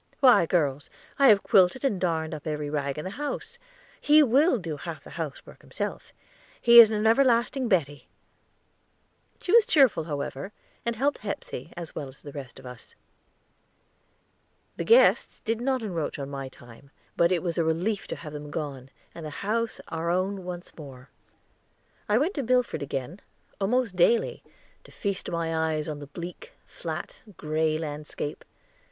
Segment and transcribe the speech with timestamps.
[0.19, 3.59] "Why, girls, I have quilted and darned up every rag in the house.
[4.01, 6.11] He will do half the housework himself;
[6.59, 8.07] he is an everlasting Betty."
[9.39, 10.53] She was cheerful, however,
[10.87, 12.95] and helped Hepsey, as well as the rest of us.
[14.75, 18.33] The guests did not encroach on my time, but it was a relief to have
[18.33, 21.09] them gone and the house our own once more.
[22.09, 23.19] I went to Milford again,
[23.59, 24.41] almost daily,
[24.83, 28.43] to feast my eyes on the bleak, flat, gray landscape.